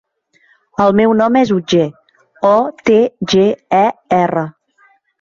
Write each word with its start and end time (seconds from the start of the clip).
El 0.85 0.95
meu 0.99 1.13
nom 1.19 1.37
és 1.41 1.51
Otger: 1.57 1.85
o, 2.55 2.57
te, 2.91 2.99
ge, 3.35 3.47
e, 3.85 3.87
erra. 4.25 4.49